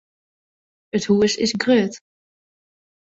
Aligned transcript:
It 0.97 1.03
hûs 1.09 1.33
is 1.43 1.53
grut. 1.61 1.93